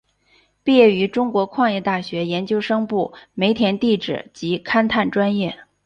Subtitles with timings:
[0.63, 5.59] 毕业于中国矿业大学研究生部煤田地质及勘探专业。